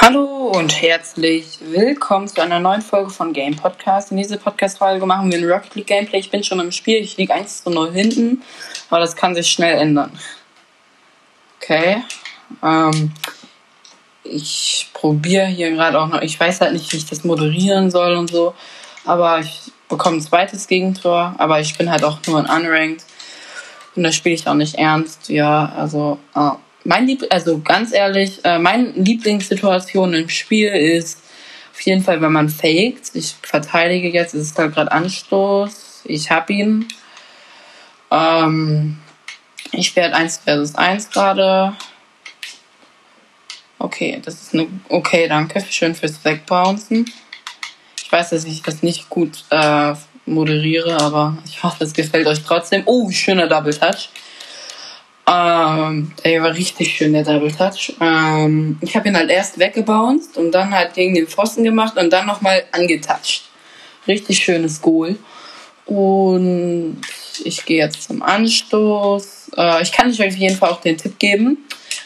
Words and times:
Hallo 0.00 0.52
und 0.54 0.80
herzlich 0.80 1.58
willkommen 1.60 2.28
zu 2.28 2.40
einer 2.40 2.60
neuen 2.60 2.82
Folge 2.82 3.10
von 3.10 3.32
Game 3.32 3.56
Podcast. 3.56 4.12
In 4.12 4.16
dieser 4.16 4.36
Podcast-Folge 4.36 5.04
machen 5.04 5.28
wir 5.28 5.38
ein 5.38 5.44
Rocket 5.44 5.74
League 5.74 5.88
Gameplay. 5.88 6.20
Ich 6.20 6.30
bin 6.30 6.44
schon 6.44 6.60
im 6.60 6.70
Spiel, 6.70 6.98
ich 6.98 7.16
liege 7.16 7.34
1 7.34 7.64
zu 7.64 7.70
0 7.70 7.90
hinten, 7.90 8.42
aber 8.90 9.00
das 9.00 9.16
kann 9.16 9.34
sich 9.34 9.48
schnell 9.48 9.76
ändern. 9.76 10.16
Okay. 11.60 12.04
Ähm, 12.62 13.12
ich 14.22 14.88
probiere 14.92 15.46
hier 15.46 15.72
gerade 15.72 16.00
auch 16.00 16.06
noch, 16.06 16.22
ich 16.22 16.38
weiß 16.38 16.60
halt 16.60 16.74
nicht, 16.74 16.92
wie 16.92 16.98
ich 16.98 17.06
das 17.06 17.24
moderieren 17.24 17.90
soll 17.90 18.14
und 18.14 18.30
so, 18.30 18.54
aber 19.04 19.40
ich 19.40 19.72
bekomme 19.88 20.18
ein 20.18 20.22
zweites 20.22 20.68
Gegentor, 20.68 21.34
aber 21.38 21.58
ich 21.58 21.76
bin 21.76 21.90
halt 21.90 22.04
auch 22.04 22.20
nur 22.28 22.38
ein 22.38 22.48
Unranked 22.48 23.04
und 23.96 24.04
da 24.04 24.12
spiele 24.12 24.36
ich 24.36 24.46
auch 24.46 24.54
nicht 24.54 24.76
ernst. 24.76 25.28
Ja, 25.28 25.72
also. 25.76 26.20
Äh, 26.36 26.50
mein 26.84 27.06
Lieb 27.06 27.24
also 27.30 27.60
ganz 27.60 27.92
ehrlich, 27.92 28.44
äh, 28.44 28.58
meine 28.58 28.90
Lieblingssituation 28.90 30.14
im 30.14 30.28
Spiel 30.28 30.68
ist 30.68 31.22
auf 31.72 31.80
jeden 31.82 32.02
Fall, 32.02 32.20
wenn 32.20 32.32
man 32.32 32.48
faked. 32.48 33.14
Ich 33.14 33.36
verteidige 33.40 34.08
jetzt, 34.08 34.34
es 34.34 34.48
ist 34.48 34.58
halt 34.58 34.74
gerade 34.74 34.90
Anstoß. 34.90 36.02
Ich 36.06 36.30
hab 36.30 36.50
ihn. 36.50 36.88
Ähm, 38.10 38.98
ich 39.70 39.94
werde 39.94 40.16
1 40.16 40.38
versus 40.38 40.74
1 40.74 41.10
gerade. 41.10 41.74
Okay, 43.78 44.20
das 44.24 44.42
ist 44.42 44.54
eine. 44.54 44.66
Okay, 44.88 45.28
danke. 45.28 45.64
Schön 45.70 45.94
fürs 45.94 46.24
Wegbouncen. 46.24 47.10
Ich 48.02 48.10
weiß, 48.10 48.30
dass 48.30 48.44
ich 48.44 48.62
das 48.62 48.82
nicht 48.82 49.08
gut 49.08 49.44
äh, 49.50 49.94
moderiere, 50.26 51.00
aber 51.00 51.38
ich 51.44 51.62
hoffe, 51.62 51.84
es 51.84 51.92
gefällt 51.92 52.26
euch 52.26 52.42
trotzdem. 52.42 52.82
Oh, 52.86 53.08
schöner 53.10 53.46
Double 53.46 53.72
Touch. 53.72 54.08
Ähm, 55.30 56.12
der 56.24 56.42
war 56.42 56.54
richtig 56.54 56.96
schön, 56.96 57.12
der 57.12 57.22
Double 57.22 57.52
Touch. 57.52 57.92
Ähm, 58.00 58.78
ich 58.80 58.96
habe 58.96 59.08
ihn 59.08 59.16
halt 59.16 59.30
erst 59.30 59.58
weggebounced 59.58 60.38
und 60.38 60.52
dann 60.52 60.70
halt 60.70 60.94
gegen 60.94 61.14
den 61.14 61.26
Pfosten 61.26 61.64
gemacht 61.64 61.98
und 61.98 62.10
dann 62.10 62.26
nochmal 62.26 62.64
angetouched. 62.72 63.42
Richtig 64.06 64.38
schönes 64.38 64.80
Goal. 64.80 65.16
Und 65.84 67.00
ich 67.44 67.64
gehe 67.66 67.84
jetzt 67.84 68.04
zum 68.04 68.22
Anstoß. 68.22 69.50
Äh, 69.56 69.82
ich 69.82 69.92
kann 69.92 70.08
euch 70.08 70.26
auf 70.26 70.36
jeden 70.36 70.56
Fall 70.56 70.70
auch 70.70 70.80
den 70.80 70.96
Tipp 70.96 71.18
geben. 71.18 71.58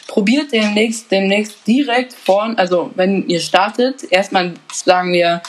Probiert 0.07 0.51
demnächst, 0.51 1.09
demnächst 1.09 1.65
direkt 1.65 2.13
vorn, 2.13 2.57
also 2.57 2.91
wenn 2.95 3.27
ihr 3.27 3.39
startet, 3.39 4.03
erstmal 4.11 4.53
sagen 4.71 5.13
wir 5.13 5.41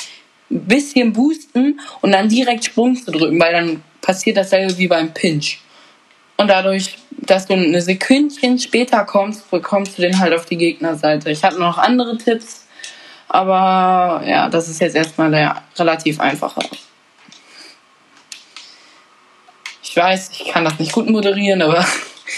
ein 0.51 0.65
bisschen 0.65 1.13
boosten 1.13 1.81
und 2.01 2.13
dann 2.13 2.29
direkt 2.29 2.65
Sprung 2.65 2.97
zu 2.97 3.11
drücken, 3.11 3.39
weil 3.41 3.53
dann 3.53 3.83
passiert 4.01 4.37
dasselbe 4.37 4.79
wie 4.79 4.89
beim 4.89 5.13
Pinch. 5.13 5.59
Und 6.37 6.49
dadurch, 6.49 6.97
dass 7.27 7.47
du 7.47 7.55
eine 7.55 7.81
Sekündchen 7.81 8.59
später 8.59 9.05
kommst, 9.05 9.51
bekommst 9.51 9.99
du 9.99 10.03
den 10.03 10.19
halt 10.19 10.35
auf 10.35 10.47
die 10.47 10.57
Gegnerseite. 10.57 11.31
Ich 11.31 11.45
habe 11.45 11.59
noch 11.59 11.79
andere 11.79 12.17
Tipps, 12.19 12.67
aber 13.29 14.23
ja, 14.27 14.49
das 14.49 14.69
ist 14.69 14.81
jetzt 14.81 14.97
erstmal 14.97 15.31
der 15.31 15.63
relativ 15.77 16.21
einfache. 16.21 16.61
Ich 19.83 19.97
weiß, 19.97 20.31
ich 20.33 20.47
kann 20.47 20.65
das 20.65 20.79
nicht 20.79 20.93
gut 20.93 21.09
moderieren, 21.09 21.63
aber 21.63 21.85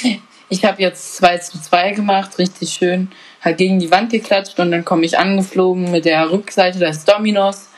ich 0.48 0.64
habe 0.64 0.82
jetzt 0.82 1.16
2 1.16 1.38
zu 1.38 1.60
2 1.60 1.92
gemacht, 1.92 2.38
richtig 2.38 2.70
schön. 2.70 3.10
Halt 3.42 3.58
gegen 3.58 3.78
die 3.78 3.90
Wand 3.90 4.10
geklatscht 4.10 4.58
und 4.58 4.70
dann 4.70 4.84
komme 4.84 5.06
ich 5.06 5.18
angeflogen 5.18 5.90
mit 5.90 6.04
der 6.04 6.30
Rückseite 6.30 6.78
des 6.78 7.04
Dominos 7.04 7.68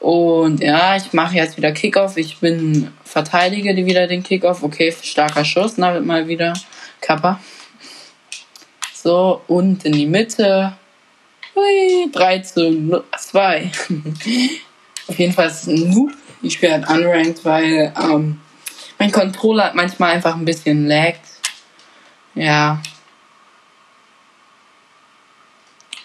und 0.00 0.60
ja, 0.60 0.96
ich 0.96 1.12
mache 1.12 1.36
jetzt 1.36 1.58
wieder 1.58 1.72
Kickoff. 1.72 2.16
Ich 2.16 2.38
bin 2.38 2.90
verteidige 3.04 3.76
wieder 3.76 4.06
den 4.06 4.22
Kickoff. 4.22 4.62
Okay, 4.62 4.92
starker 5.02 5.44
Schuss, 5.44 5.74
na, 5.76 6.00
mal 6.00 6.26
wieder 6.26 6.54
Kappa. 7.02 7.38
So, 8.94 9.42
und 9.46 9.84
in 9.84 9.92
die 9.92 10.06
Mitte. 10.06 10.72
Hui, 11.54 12.10
3 12.10 12.38
zu 12.38 13.04
2. 13.18 13.70
Auf 15.08 15.18
jeden 15.18 15.32
Fall 15.34 15.48
ist 15.48 15.62
es 15.62 15.66
ein 15.68 15.90
Noob. 15.90 16.12
Ich 16.42 16.54
spiele 16.54 16.72
halt 16.72 16.88
unranked, 16.88 17.44
weil 17.44 17.92
ähm, 18.00 18.40
mein 18.98 19.12
Controller 19.12 19.72
manchmal 19.74 20.12
einfach 20.12 20.34
ein 20.34 20.44
bisschen 20.46 20.86
laggt. 20.86 21.26
Ja. 22.34 22.80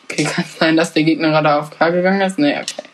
Okay, 0.03 0.23
kann 0.35 0.45
sein, 0.59 0.75
dass 0.75 0.91
der 0.91 1.03
Gegner 1.03 1.29
gerade 1.29 1.55
auf 1.55 1.69
K 1.69 1.89
gegangen 1.91 2.21
ist? 2.21 2.37
Nee, 2.37 2.57
okay. 2.57 2.89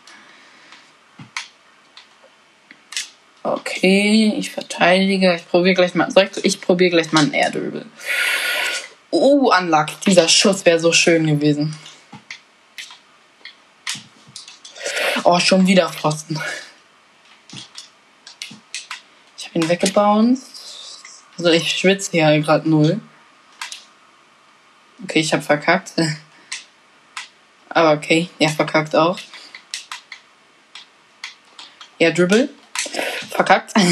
Okay, 3.44 4.34
ich 4.38 4.50
verteidige. 4.50 5.34
Ich 5.34 5.48
probiere 5.48 5.74
gleich 5.74 5.94
mal. 5.94 6.10
Soll 6.10 6.30
ich, 6.30 6.44
ich 6.44 6.60
probiere 6.60 6.90
gleich 6.90 7.10
mal 7.10 7.22
einen 7.22 7.34
Airdribble. 7.34 7.86
Oh, 9.10 9.52
Unluck. 9.56 9.88
Dieser 10.06 10.28
Schuss 10.28 10.64
wäre 10.64 10.78
so 10.78 10.92
schön 10.92 11.26
gewesen. 11.26 11.76
Oh, 15.24 15.38
schon 15.40 15.66
wieder 15.66 15.88
Pfosten. 15.88 16.40
Ich 19.36 19.48
habe 19.48 19.58
ihn 19.58 19.68
weggebounced. 19.68 20.46
Also 21.36 21.50
ich 21.50 21.68
schwitze 21.70 22.12
hier 22.12 22.40
gerade 22.40 22.68
null. 22.68 23.00
Okay, 25.02 25.18
ich 25.18 25.32
habe 25.32 25.42
verkackt. 25.42 25.94
Aber 27.68 27.92
okay, 27.92 28.28
er 28.38 28.50
verkackt 28.50 28.94
auch. 28.94 29.18
Airdribble 31.98 32.48
verkackt. 33.32 33.72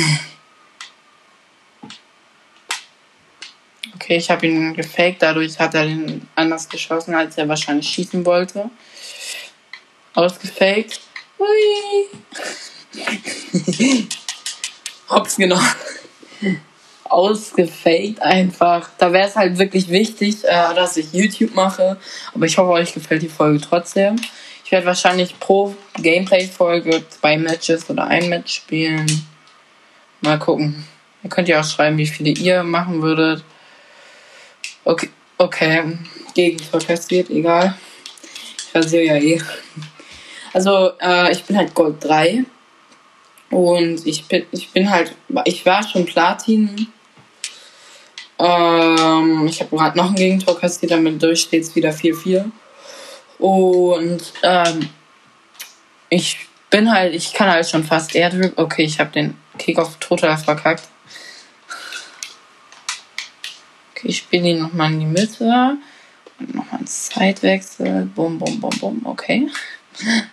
Okay, 3.94 4.16
ich 4.16 4.30
habe 4.30 4.46
ihn 4.46 4.74
gefaked, 4.74 5.22
dadurch 5.22 5.58
hat 5.58 5.74
er 5.74 5.84
den 5.84 6.26
anders 6.34 6.68
geschossen, 6.68 7.14
als 7.14 7.36
er 7.36 7.48
wahrscheinlich 7.48 7.88
schießen 7.88 8.24
wollte. 8.24 8.70
Ausgefaked. 10.14 11.00
Hui. 11.38 12.08
Hops 15.10 15.36
genau. 15.36 15.60
Ausgefaked 17.04 18.20
einfach. 18.22 18.90
Da 18.98 19.12
wäre 19.12 19.28
es 19.28 19.36
halt 19.36 19.58
wirklich 19.58 19.88
wichtig, 19.88 20.44
äh, 20.44 20.74
dass 20.74 20.96
ich 20.96 21.12
YouTube 21.12 21.54
mache. 21.54 21.96
Aber 22.34 22.46
ich 22.46 22.58
hoffe, 22.58 22.70
euch 22.70 22.94
gefällt 22.94 23.22
die 23.22 23.28
Folge 23.28 23.60
trotzdem. 23.60 24.16
Ich 24.64 24.72
werde 24.72 24.86
wahrscheinlich 24.86 25.38
pro 25.38 25.74
Gameplay-Folge 25.94 27.04
zwei 27.10 27.36
Matches 27.36 27.88
oder 27.90 28.08
ein 28.08 28.28
Match 28.28 28.54
spielen. 28.54 29.06
Mal 30.20 30.38
gucken. 30.38 30.84
Ihr 31.22 31.30
könnt 31.30 31.48
ja 31.48 31.60
auch 31.60 31.64
schreiben, 31.64 31.98
wie 31.98 32.06
viele 32.06 32.30
ihr 32.30 32.62
machen 32.62 33.02
würdet. 33.02 33.44
Okay, 34.84 35.08
okay. 35.38 35.98
Gegentor 36.34 36.80
kassiert, 36.80 37.30
egal. 37.30 37.76
Ich 38.58 38.74
rasiere 38.74 39.04
ja 39.04 39.16
eh. 39.16 39.40
Also, 40.52 40.92
äh, 41.00 41.32
ich 41.32 41.44
bin 41.44 41.56
halt 41.56 41.74
Gold 41.74 42.02
3. 42.04 42.44
Und 43.50 44.06
ich 44.06 44.26
bin, 44.26 44.46
ich 44.52 44.70
bin 44.70 44.90
halt, 44.90 45.14
ich 45.44 45.66
war 45.66 45.82
schon 45.86 46.06
Platin. 46.06 46.88
Ähm, 48.38 49.46
ich 49.46 49.60
habe 49.60 49.76
gerade 49.76 49.98
noch 49.98 50.10
ein 50.10 50.14
Gegentor 50.14 50.58
kassiert, 50.58 50.92
damit 50.92 51.22
durch 51.22 51.40
steht 51.42 51.62
es 51.62 51.74
wieder 51.74 51.90
4-4. 51.90 52.50
Und 53.38 54.32
ähm, 54.42 54.88
ich 56.08 56.38
bin 56.70 56.90
halt, 56.90 57.14
ich 57.14 57.34
kann 57.34 57.50
halt 57.50 57.68
schon 57.68 57.84
fast 57.84 58.14
Airdrip. 58.14 58.56
Okay, 58.56 58.84
ich 58.84 58.98
habe 59.00 59.10
den 59.10 59.36
Kickoff 59.58 59.96
total 59.98 60.38
verkackt. 60.38 60.84
Okay, 63.90 64.08
ich 64.08 64.18
spiele 64.18 64.48
ihn 64.48 64.60
nochmal 64.62 64.92
in 64.92 65.00
die 65.00 65.06
Mitte. 65.06 65.76
Und 66.38 66.54
nochmal 66.54 66.80
ein 66.80 66.86
Zeitwechsel. 66.86 68.06
Bum, 68.06 68.38
bum, 68.38 68.60
bum, 68.60 68.70
bum. 68.78 69.04
Okay. 69.04 69.48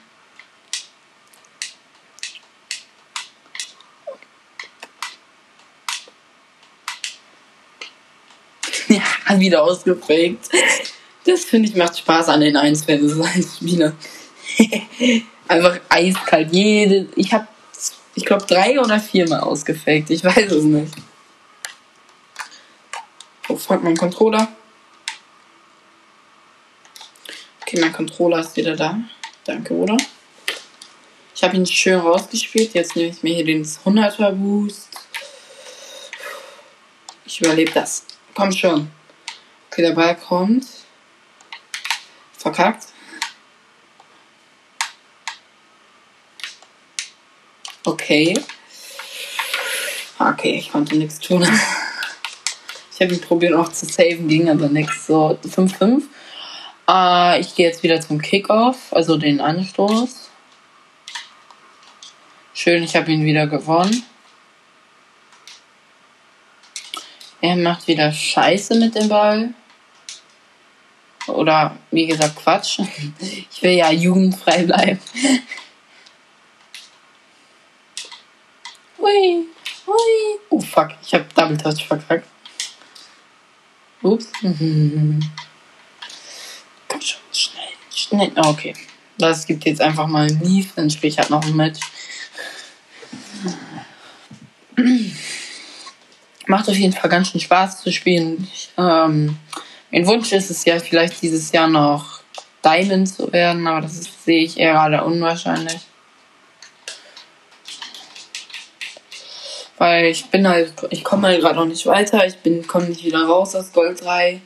ja, 8.88 9.02
wieder 9.40 9.64
ausgeprägt. 9.64 10.50
Das 11.26 11.44
finde 11.44 11.68
ich 11.68 11.76
macht 11.76 11.98
Spaß 11.98 12.30
an 12.30 12.40
den 12.40 12.56
1 12.56 12.86
vs 12.86 13.20
1 13.20 13.58
Spieler. 13.58 13.94
Einfach 15.48 15.80
eiskalt. 15.90 16.52
Jede, 16.52 17.08
ich 17.16 17.34
habe, 17.34 17.48
ich 18.16 18.26
glaube, 18.26 18.46
drei 18.46 18.80
oder 18.80 19.00
viermal 19.00 19.42
ausgefaked. 19.42 20.10
Ich 20.10 20.24
weiß 20.24 20.52
es 20.52 20.64
nicht. 20.64 20.94
Oh, 23.50 23.56
fuck, 23.56 23.84
mein 23.84 23.96
Controller. 23.96 24.48
Okay, 27.62 27.80
mein 27.80 27.94
Controller 27.94 28.40
ist 28.40 28.56
wieder 28.56 28.76
da. 28.76 29.00
Danke, 29.46 29.74
oder? 29.74 29.98
Ich 31.34 31.44
habe 31.44 31.56
ihn 31.56 31.66
schön 31.66 32.00
rausgespielt. 32.00 32.74
Jetzt 32.74 32.96
nehme 32.96 33.10
ich 33.10 33.24
mir 33.24 33.36
hier 33.36 33.46
den 33.46 33.64
100er 33.64 34.32
Boost. 34.32 34.90
Ich 37.26 37.42
überlebe 37.42 37.72
das. 37.72 38.06
Komm 38.34 38.52
schon. 38.52 38.92
Okay, 39.70 39.84
der 39.84 39.92
Ball 39.92 40.16
kommt. 40.16 40.66
Verkackt. 42.38 42.88
Okay. 48.08 48.40
Okay, 50.18 50.56
ich 50.60 50.72
konnte 50.72 50.96
nichts 50.96 51.20
tun. 51.20 51.46
Ich 52.94 53.02
habe 53.04 53.14
ihn 53.14 53.22
probiert 53.22 53.54
auch 53.54 53.72
zu 53.72 53.86
saven, 53.86 54.28
ging 54.28 54.50
aber 54.50 54.70
nichts. 54.70 55.06
So, 55.06 55.38
5-5. 55.46 56.02
Äh, 56.90 57.42
ich 57.42 57.54
gehe 57.54 57.68
jetzt 57.68 57.84
wieder 57.84 58.02
zum 58.02 58.20
Kickoff, 58.20 58.92
also 58.92 59.18
den 59.18 59.40
Anstoß. 59.40 60.30
Schön, 62.56 62.82
ich 62.82 62.96
habe 62.96 63.12
ihn 63.12 63.24
wieder 63.24 63.46
gewonnen. 63.46 64.04
Er 67.42 67.56
macht 67.58 67.88
wieder 67.88 68.12
Scheiße 68.12 68.80
mit 68.80 68.96
dem 68.96 69.10
Ball. 69.10 69.54
Oder 71.28 71.78
wie 71.92 72.08
gesagt, 72.08 72.38
Quatsch. 72.38 72.80
Ich 73.20 73.62
will 73.62 73.74
ja 73.74 73.92
jugendfrei 73.92 74.64
bleiben. 74.64 75.00
Hui, 79.08 79.48
hui. 79.86 80.40
Oh 80.50 80.60
fuck, 80.60 80.90
ich 81.02 81.14
habe 81.14 81.26
Double 81.34 81.58
Touch 81.58 81.88
verkackt. 81.88 82.28
Ups. 84.02 84.28
Komm 84.42 85.22
schon, 87.00 87.22
schnell, 87.32 87.70
schnell. 87.96 88.32
Oh, 88.36 88.50
okay. 88.50 88.74
Das 89.18 89.48
gibt 89.48 89.64
jetzt 89.64 89.80
einfach 89.80 90.08
mal 90.08 90.28
ein 90.28 90.42
Leaf, 90.42 90.74
dann 90.76 90.90
spiele 90.90 91.08
ich 91.08 91.18
halt 91.18 91.30
noch 91.30 91.42
ein 91.42 91.56
Match. 91.56 91.80
Macht 96.48 96.68
auf 96.70 96.76
jeden 96.76 96.92
Fall 96.94 97.10
ganz 97.10 97.30
schön 97.30 97.40
Spaß 97.40 97.84
zu 97.84 97.94
spielen. 97.94 98.46
Ich, 98.54 98.72
ähm, 98.78 99.38
mein 99.90 100.06
Wunsch 100.06 100.34
ist 100.34 100.52
es 100.52 100.66
ja 100.66 100.80
vielleicht 100.80 101.22
dieses 101.22 101.54
Jahr 101.54 101.70
noch 101.70 102.20
Diamond 102.64 103.08
zu 103.08 103.32
werden, 103.32 103.66
aber 103.68 103.82
das 103.82 104.02
sehe 104.26 104.44
ich 104.44 104.60
eher 104.60 104.74
gerade 104.74 105.02
unwahrscheinlich. 105.06 105.80
Weil 109.78 110.06
ich 110.06 110.26
bin 110.28 110.48
halt, 110.48 110.74
ich 110.90 111.04
komme 111.04 111.28
halt 111.28 111.42
gerade 111.42 111.56
noch 111.56 111.66
nicht 111.66 111.86
weiter, 111.86 112.26
ich 112.26 112.38
bin, 112.38 112.66
komme 112.66 112.88
nicht 112.88 113.04
wieder 113.04 113.24
raus 113.26 113.56
aus 113.56 113.72
Gold 113.72 114.04
3. 114.04 114.42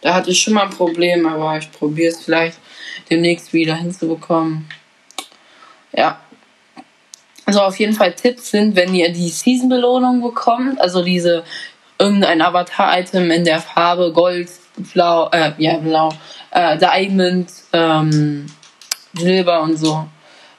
Da 0.00 0.14
hatte 0.14 0.30
ich 0.30 0.40
schon 0.40 0.54
mal 0.54 0.64
ein 0.64 0.70
Problem, 0.70 1.26
aber 1.26 1.58
ich 1.58 1.70
probiere 1.72 2.12
es 2.12 2.24
vielleicht 2.24 2.58
demnächst 3.10 3.52
wieder 3.52 3.74
hinzubekommen. 3.74 4.68
Ja. 5.92 6.20
Also 7.44 7.62
auf 7.62 7.78
jeden 7.78 7.94
Fall 7.94 8.12
Tipps 8.12 8.50
sind, 8.50 8.76
wenn 8.76 8.94
ihr 8.94 9.10
die 9.12 9.30
Season-Belohnung 9.30 10.22
bekommt, 10.22 10.80
also 10.80 11.02
diese 11.02 11.44
irgendein 11.98 12.42
Avatar-Item 12.42 13.30
in 13.30 13.44
der 13.44 13.60
Farbe 13.60 14.12
Gold, 14.12 14.48
Blau, 14.92 15.28
äh, 15.30 15.52
ja, 15.58 15.78
Blau, 15.78 16.10
äh, 16.52 16.78
Diamond, 16.78 17.50
ähm, 17.72 18.46
Silber 19.14 19.62
und 19.62 19.76
so 19.76 20.06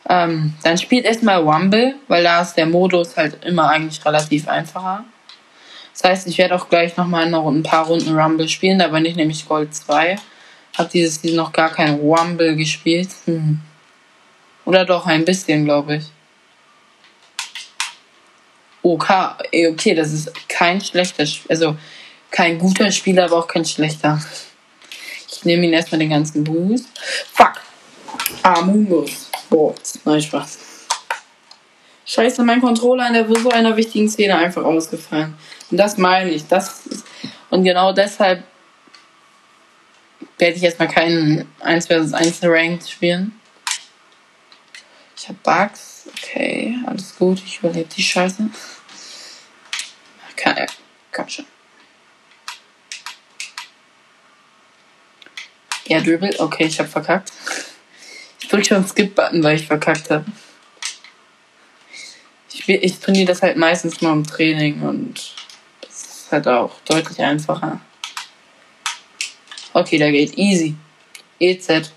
ähm, 0.10 0.56
dann 0.64 0.78
spielt 0.80 1.06
erstmal 1.06 1.38
Rumble, 1.38 1.96
weil 2.08 2.24
da 2.24 2.42
ist 2.42 2.56
der 2.56 2.66
Modus 2.66 3.16
halt 3.16 3.46
immer 3.46 3.70
eigentlich 3.70 4.04
relativ 4.04 4.48
einfacher. 4.48 5.06
Das 5.94 6.04
heißt, 6.04 6.28
ich 6.28 6.38
werde 6.40 6.56
auch 6.56 6.68
gleich 6.68 6.98
nochmal 6.98 7.30
noch 7.30 7.48
ein 7.48 7.62
paar 7.62 7.86
Runden 7.86 8.18
Rumble 8.18 8.50
spielen, 8.50 8.80
da 8.80 8.88
bin 8.88 9.06
ich 9.06 9.16
nämlich 9.16 9.48
Gold 9.48 9.74
2. 9.76 10.18
Hab 10.78 10.90
dieses 10.90 11.22
Season 11.22 11.38
noch 11.38 11.52
gar 11.52 11.70
kein 11.70 11.96
Rumble 11.96 12.56
gespielt. 12.56 13.10
Hm. 13.26 13.60
Oder 14.66 14.86
doch 14.86 15.06
ein 15.06 15.26
bisschen, 15.26 15.66
glaube 15.66 15.98
ich. 15.98 16.06
Okay, 18.82 19.30
eh, 19.52 19.68
okay, 19.68 19.94
das 19.94 20.12
ist 20.14 20.32
kein 20.48 20.82
schlechter, 20.82 21.26
also 21.50 21.76
kein 22.32 22.58
guter 22.58 22.90
Spieler, 22.92 23.26
aber 23.26 23.38
auch 23.38 23.48
kein 23.48 23.66
schlechter. 23.66 24.22
Ich 25.30 25.46
nehme 25.46 25.66
ihn 25.66 25.74
erstmal 25.74 26.00
den 26.00 26.10
ganzen 26.10 26.44
Boost. 26.44 26.88
Fuck! 27.34 27.62
Amungus. 28.42 29.29
Boah, 29.50 29.74
nein, 30.06 30.22
Spaß. 30.22 30.60
Scheiße, 32.06 32.44
mein 32.44 32.62
Controller 32.62 33.08
in 33.08 33.14
der 33.14 33.28
so 33.28 33.50
einer 33.50 33.76
wichtigen 33.76 34.10
Szene 34.10 34.38
einfach 34.38 34.64
ausgefallen. 34.64 35.36
Und 35.70 35.78
das 35.78 35.98
meine 35.98 36.30
ich. 36.32 36.48
Das 36.48 36.86
ist, 36.86 37.06
und 37.50 37.64
genau 37.64 37.94
deshalb 37.94 38.44
werde 40.38 40.58
ich 40.58 40.64
erstmal 40.64 40.88
keinen 40.88 41.52
1 41.60 41.88
vs 41.88 42.14
1 42.14 42.40
Ranked 42.44 42.90
spielen. 42.90 43.40
Ich 45.18 45.28
habe 45.28 45.38
Bugs. 45.44 46.08
Okay, 46.18 46.76
alles 46.86 47.16
gut. 47.16 47.42
Ich 47.46 47.60
überlebe 47.60 47.90
die 47.96 48.04
Scheiße. 48.04 48.50
Kann, 50.36 50.66
komm 51.12 51.28
schon. 51.28 51.46
Ja, 55.86 56.00
Dribble. 56.02 56.40
Okay, 56.40 56.66
ich 56.66 56.80
habe 56.80 56.90
verkackt 56.90 57.32
drück 58.50 58.66
schon 58.66 58.86
Skip-Button, 58.86 59.44
weil 59.44 59.56
ich 59.56 59.68
verkackt 59.68 60.10
habe. 60.10 60.26
Ich, 62.52 62.68
ich 62.68 63.00
trainiere 63.00 63.28
das 63.28 63.42
halt 63.42 63.58
meistens 63.58 64.02
nur 64.02 64.12
im 64.12 64.26
Training 64.26 64.82
und 64.82 65.34
das 65.82 66.04
ist 66.04 66.32
halt 66.32 66.48
auch 66.48 66.72
deutlich 66.86 67.20
einfacher. 67.22 67.80
Okay, 69.74 69.98
da 69.98 70.10
geht 70.12 70.38
easy. 70.38 70.76
EZ 71.40 71.92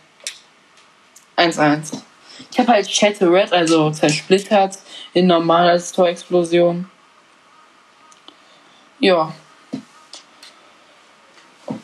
1-1. 1.36 2.02
Ich 2.50 2.58
habe 2.58 2.72
halt 2.72 2.90
Shattered, 2.90 3.52
also 3.52 3.90
zersplittert 3.90 4.78
in 5.14 5.26
normaler 5.26 5.82
Tor-Explosion. 5.82 6.88
Ja. 9.00 9.34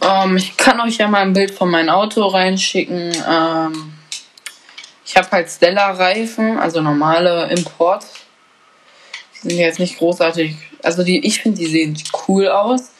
Ähm, 0.03 0.37
ich 0.37 0.57
kann 0.57 0.81
euch 0.81 0.99
ja 0.99 1.09
mal 1.09 1.23
ein 1.23 1.33
Bild 1.33 1.51
von 1.51 1.71
meinem 1.71 1.89
Auto 1.89 2.27
reinschicken. 2.27 3.13
Ähm, 3.29 3.98
ich 5.09 5.17
habe 5.17 5.31
halt 5.31 5.49
Stella-Reifen, 5.49 6.59
also 6.59 6.83
normale 6.83 7.49
Import. 7.51 8.05
Die 9.33 9.49
sind 9.49 9.59
jetzt 9.59 9.79
nicht 9.79 9.97
großartig. 9.97 10.55
Also 10.83 11.03
die, 11.03 11.27
ich 11.27 11.41
finde, 11.41 11.59
die 11.59 11.67
sehen 11.67 11.97
cool 12.29 12.49
aus, 12.49 12.91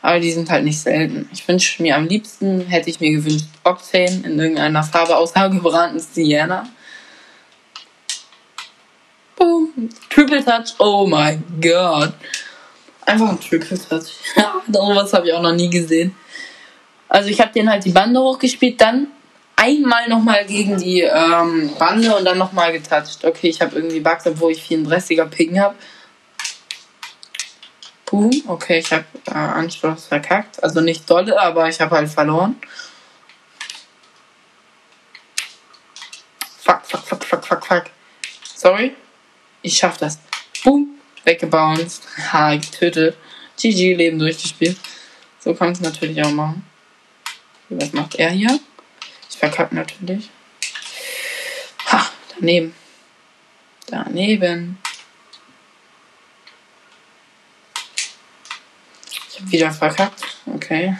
aber 0.00 0.20
die 0.20 0.32
sind 0.32 0.48
halt 0.48 0.64
nicht 0.64 0.80
selten. 0.80 1.28
Ich 1.34 1.46
wünsche 1.46 1.82
mir 1.82 1.96
am 1.96 2.06
liebsten, 2.06 2.62
hätte 2.62 2.88
ich 2.88 2.98
mir 3.00 3.10
gewünscht, 3.10 3.44
Octane 3.62 4.22
in 4.24 4.38
irgendeiner 4.38 4.82
Farbe 4.82 5.14
ausgebrannten 5.14 6.00
Sienna. 6.00 6.66
Boom. 9.36 9.90
Triple 10.08 10.42
Touch, 10.42 10.74
oh 10.78 11.06
mein 11.06 11.44
Gott. 11.60 12.14
Einfach 13.04 13.28
ein 13.28 13.40
Triple 13.40 13.78
Touch. 13.78 14.12
Was 14.66 15.12
habe 15.12 15.26
ich 15.26 15.34
auch 15.34 15.42
noch 15.42 15.54
nie 15.54 15.68
gesehen. 15.68 16.14
Also 17.06 17.28
ich 17.28 17.38
habe 17.38 17.52
den 17.52 17.68
halt 17.68 17.84
die 17.84 17.90
Bande 17.90 18.18
hochgespielt, 18.18 18.80
dann 18.80 19.08
einmal 19.60 20.08
nochmal 20.08 20.46
gegen 20.46 20.78
die 20.78 21.02
ähm, 21.02 21.70
Bande 21.78 22.16
und 22.16 22.24
dann 22.24 22.38
nochmal 22.38 22.72
getoucht. 22.72 23.24
Okay, 23.24 23.48
ich 23.48 23.60
habe 23.60 23.76
irgendwie 23.76 24.00
Bugs, 24.00 24.26
obwohl 24.26 24.52
ich 24.52 24.62
34er 24.62 25.26
Ping 25.26 25.60
habe. 25.60 25.74
Boom. 28.06 28.30
Okay, 28.46 28.78
ich 28.78 28.90
habe 28.90 29.04
äh, 29.26 29.32
Anschluss 29.32 30.06
verkackt. 30.06 30.62
Also 30.62 30.80
nicht 30.80 31.08
dolle, 31.08 31.38
aber 31.38 31.68
ich 31.68 31.80
habe 31.80 31.94
halt 31.94 32.08
verloren. 32.08 32.56
Fuck, 36.58 36.80
fuck, 36.84 37.02
fuck, 37.02 37.24
fuck, 37.24 37.46
fuck, 37.46 37.66
fuck. 37.66 37.84
Sorry. 38.42 38.96
Ich 39.62 39.76
schaff 39.76 39.98
das. 39.98 40.18
Boom. 40.64 40.98
Weggebounced. 41.24 42.02
Ha, 42.32 42.56
getötet. 42.56 43.16
GG, 43.60 43.94
Leben 43.94 44.18
durchgespielt. 44.18 44.78
So 45.38 45.54
kann 45.54 45.72
es 45.72 45.80
natürlich 45.80 46.22
auch 46.24 46.30
machen. 46.30 46.64
Was 47.68 47.92
macht 47.92 48.14
er 48.16 48.30
hier? 48.30 48.58
Verkackt 49.36 49.72
natürlich. 49.72 50.30
Ha, 51.86 52.10
daneben. 52.34 52.74
Daneben. 53.86 54.78
Ich 59.28 59.40
habe 59.40 59.52
wieder 59.52 59.70
verkackt. 59.72 60.22
Okay. 60.46 60.96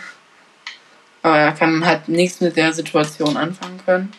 Aber 1.22 1.38
er 1.38 1.52
kann 1.52 1.84
halt 1.84 2.08
nichts 2.08 2.40
mit 2.40 2.56
der 2.56 2.72
Situation 2.72 3.37
anfangen 3.37 3.80
können. 3.84 4.12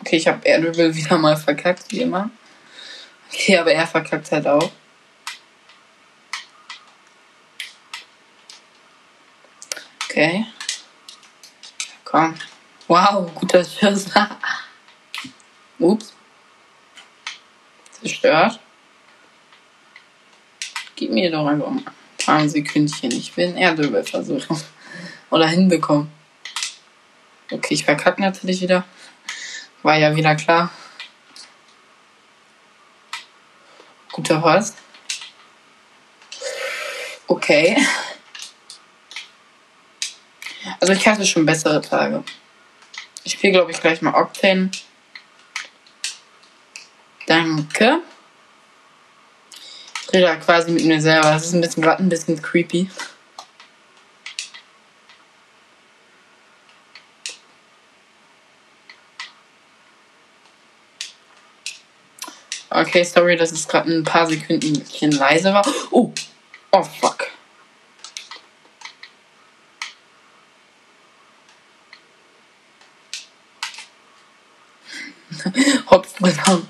Okay, 0.00 0.16
ich 0.16 0.28
habe 0.28 0.46
Erdöbel 0.46 0.94
wieder 0.94 1.18
mal 1.18 1.36
verkackt, 1.36 1.90
wie 1.90 2.02
immer. 2.02 2.30
Okay, 3.32 3.58
aber 3.58 3.72
er 3.72 3.86
verkackt 3.86 4.30
halt 4.30 4.46
auch. 4.46 4.70
Okay. 10.16 10.46
Komm. 12.04 12.34
Wow, 12.88 13.30
guter 13.34 13.62
Schuss. 13.62 14.06
Ups. 15.78 16.14
Zerstört. 17.90 18.58
Gib 20.94 21.10
mir 21.10 21.30
doch 21.30 21.46
einfach 21.46 21.68
mal 21.68 21.82
ein 21.82 21.94
paar 22.16 22.48
Sekündchen. 22.48 23.10
Ich 23.10 23.36
will 23.36 23.48
ein 23.48 23.58
Erdöbel 23.58 24.02
versuchen. 24.04 24.58
Oder 25.30 25.48
hinbekommen. 25.48 26.10
Okay, 27.50 27.74
ich 27.74 27.84
verkacke 27.84 28.22
natürlich 28.22 28.62
wieder. 28.62 28.86
War 29.82 29.98
ja 29.98 30.16
wieder 30.16 30.34
klar. 30.34 30.70
Guter 34.12 34.40
Horst. 34.40 34.78
Okay. 37.26 37.76
Also 40.80 40.92
ich 40.92 41.06
hatte 41.06 41.24
schon 41.24 41.46
bessere 41.46 41.80
Tage. 41.80 42.22
Ich 43.24 43.32
spiele, 43.32 43.54
glaube 43.54 43.70
ich, 43.70 43.80
gleich 43.80 44.02
mal 44.02 44.14
Octane. 44.14 44.70
Danke. 47.26 48.00
rede 50.12 50.38
quasi 50.38 50.70
mit 50.70 50.84
mir 50.84 51.00
selber. 51.00 51.30
Das 51.30 51.46
ist 51.46 51.54
ein 51.54 51.60
bisschen 51.60 51.82
gerade 51.82 52.02
ein 52.02 52.08
bisschen 52.08 52.40
creepy. 52.40 52.88
Okay, 62.76 63.04
sorry, 63.04 63.36
dass 63.36 63.52
es 63.52 63.66
gerade 63.66 63.90
ein 63.90 64.04
paar 64.04 64.26
Sekunden 64.26 65.10
leise 65.12 65.54
war. 65.54 65.66
Oh, 65.90 66.12
oh 66.72 66.82
fuck. 66.82 67.15
Hops 76.26 76.66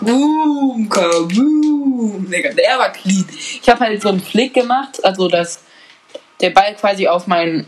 Boom, 0.00 0.88
kaboom. 0.88 2.30
Digga, 2.30 2.52
der 2.52 2.78
war 2.78 2.92
clean. 2.92 3.26
Ich 3.62 3.68
habe 3.68 3.80
halt 3.80 4.02
so 4.02 4.08
einen 4.08 4.20
Flick 4.20 4.54
gemacht, 4.54 5.04
also 5.04 5.28
dass 5.28 5.62
der 6.40 6.50
Ball 6.50 6.74
quasi 6.74 7.06
auf 7.06 7.26
mein, 7.26 7.66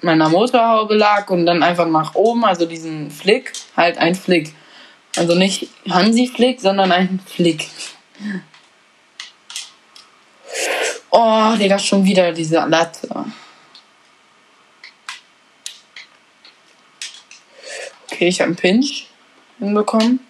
meiner 0.00 0.28
Motorhaube 0.28 0.94
lag 0.94 1.28
und 1.30 1.46
dann 1.46 1.62
einfach 1.62 1.86
nach 1.86 2.14
oben, 2.14 2.44
also 2.44 2.64
diesen 2.66 3.10
Flick, 3.10 3.52
halt 3.76 3.98
ein 3.98 4.14
Flick. 4.14 4.54
Also 5.16 5.34
nicht 5.34 5.68
Hansi-Flick, 5.88 6.60
sondern 6.60 6.90
ein 6.90 7.20
Flick. 7.26 7.68
Oh, 11.10 11.54
Digga, 11.56 11.78
schon 11.78 12.04
wieder 12.04 12.32
diese 12.32 12.64
Latte. 12.66 13.08
Okay, 18.10 18.28
ich 18.28 18.40
habe 18.40 18.48
einen 18.48 18.56
Pinch 18.56 19.06
hinbekommen. 19.58 20.20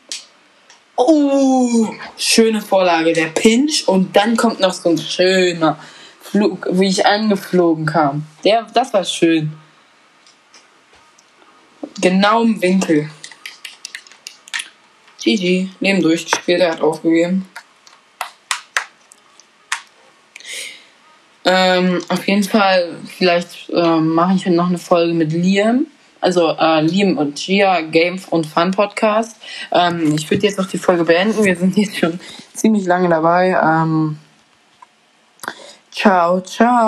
Oh, 0.97 1.89
schöne 2.17 2.61
Vorlage, 2.61 3.13
der 3.13 3.27
Pinch. 3.27 3.87
Und 3.87 4.15
dann 4.15 4.37
kommt 4.37 4.61
noch 4.61 4.73
so 4.73 4.91
ein 4.91 4.99
schöner 4.99 5.79
Flug, 6.21 6.69
wie 6.71 6.89
ich 6.89 7.05
angeflogen 7.05 7.87
kam. 7.87 8.27
Der, 8.45 8.67
das 8.75 8.93
war 8.93 9.05
schön. 9.05 9.53
Genau 12.01 12.43
im 12.43 12.61
Winkel. 12.61 13.11
GG, 15.21 15.69
Leben 15.81 16.03
durchgespielt, 16.03 16.61
er 16.61 16.73
hat 16.73 16.81
aufgegeben. 16.81 17.49
Ähm, 21.47 22.03
auf 22.09 22.27
jeden 22.27 22.45
Fall, 22.45 22.97
vielleicht 23.19 23.71
ähm, 23.71 24.09
mache 24.09 24.35
ich 24.35 24.47
noch 24.47 24.69
eine 24.69 24.79
Folge 24.79 25.15
mit 25.15 25.33
Liam 25.33 25.87
also 26.25 26.57
äh, 26.59 26.81
Liam 26.81 27.19
und 27.19 27.37
Gia 27.37 27.83
Game 27.83 28.19
und 28.31 28.47
Fun 28.47 28.71
Podcast. 28.71 29.37
Ähm, 29.71 30.15
ich 30.17 30.31
würde 30.31 30.47
jetzt 30.47 30.57
noch 30.57 30.67
die 30.67 30.79
Folge 30.79 31.05
beenden. 31.05 31.45
Wir 31.45 31.55
sind 31.55 31.77
jetzt 31.77 31.99
schon 31.99 32.19
ziemlich 32.55 32.87
lange 32.87 33.11
dabei. 33.11 33.57
Ähm, 33.63 34.17
ciao, 35.93 36.41
ciao. 36.41 36.83